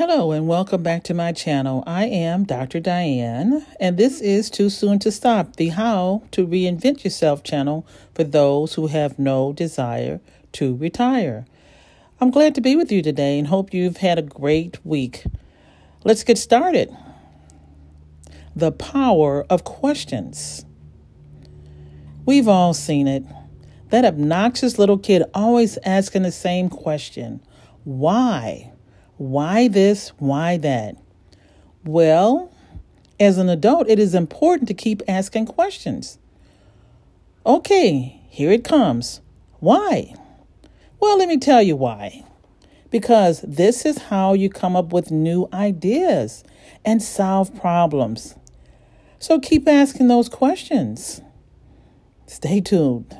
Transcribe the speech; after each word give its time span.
Hello 0.00 0.32
and 0.32 0.48
welcome 0.48 0.82
back 0.82 1.04
to 1.04 1.12
my 1.12 1.30
channel. 1.30 1.84
I 1.86 2.06
am 2.06 2.44
Dr. 2.44 2.80
Diane, 2.80 3.66
and 3.78 3.98
this 3.98 4.22
is 4.22 4.48
Too 4.48 4.70
Soon 4.70 4.98
to 5.00 5.12
Stop, 5.12 5.56
the 5.56 5.68
How 5.68 6.22
to 6.30 6.46
Reinvent 6.46 7.04
Yourself 7.04 7.42
channel 7.42 7.86
for 8.14 8.24
those 8.24 8.72
who 8.72 8.86
have 8.86 9.18
no 9.18 9.52
desire 9.52 10.22
to 10.52 10.74
retire. 10.74 11.44
I'm 12.18 12.30
glad 12.30 12.54
to 12.54 12.62
be 12.62 12.76
with 12.76 12.90
you 12.90 13.02
today 13.02 13.38
and 13.38 13.48
hope 13.48 13.74
you've 13.74 13.98
had 13.98 14.18
a 14.18 14.22
great 14.22 14.82
week. 14.86 15.22
Let's 16.02 16.24
get 16.24 16.38
started. 16.38 16.96
The 18.56 18.72
power 18.72 19.44
of 19.50 19.64
questions. 19.64 20.64
We've 22.24 22.48
all 22.48 22.72
seen 22.72 23.06
it. 23.06 23.26
That 23.90 24.06
obnoxious 24.06 24.78
little 24.78 24.96
kid 24.96 25.24
always 25.34 25.76
asking 25.84 26.22
the 26.22 26.32
same 26.32 26.70
question 26.70 27.42
Why? 27.84 28.72
Why 29.20 29.68
this? 29.68 30.14
Why 30.16 30.56
that? 30.56 30.96
Well, 31.84 32.50
as 33.20 33.36
an 33.36 33.50
adult, 33.50 33.86
it 33.90 33.98
is 33.98 34.14
important 34.14 34.66
to 34.68 34.74
keep 34.74 35.02
asking 35.06 35.44
questions. 35.44 36.16
Okay, 37.44 38.18
here 38.30 38.50
it 38.50 38.64
comes. 38.64 39.20
Why? 39.58 40.14
Well, 41.00 41.18
let 41.18 41.28
me 41.28 41.36
tell 41.36 41.60
you 41.60 41.76
why. 41.76 42.24
Because 42.90 43.42
this 43.42 43.84
is 43.84 43.98
how 44.04 44.32
you 44.32 44.48
come 44.48 44.74
up 44.74 44.90
with 44.90 45.10
new 45.10 45.48
ideas 45.52 46.42
and 46.82 47.02
solve 47.02 47.54
problems. 47.54 48.36
So 49.18 49.38
keep 49.38 49.68
asking 49.68 50.08
those 50.08 50.30
questions. 50.30 51.20
Stay 52.26 52.62
tuned. 52.62 53.14